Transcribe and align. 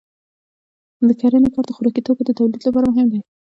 د 1.07 1.09
کرنې 1.21 1.49
کار 1.55 1.65
د 1.67 1.71
خوراکي 1.75 2.01
توکو 2.07 2.21
د 2.25 2.31
تولید 2.37 2.61
لپاره 2.67 2.85
مهم 2.91 3.07
دی. 3.13 3.19